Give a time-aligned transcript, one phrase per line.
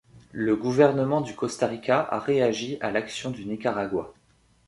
[0.31, 4.11] Le gouvernement du Costa Rica a réagi à l'action du Nicaragua.